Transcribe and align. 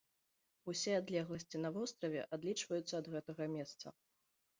Усе 0.71 0.93
адлегласці 1.01 1.61
на 1.65 1.69
востраве 1.75 2.23
адлічваюцца 2.37 2.93
ад 3.01 3.11
гэтага 3.17 3.43
месца. 3.57 3.93